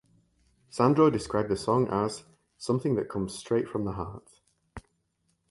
Sandro 0.71 1.11
described 1.11 1.47
the 1.49 1.55
song 1.55 1.87
as 1.89 2.23
"something 2.57 2.95
that 2.95 3.07
comes 3.07 3.35
straight 3.37 3.67
from 3.67 3.85
the 3.85 3.91
heart". 3.91 4.27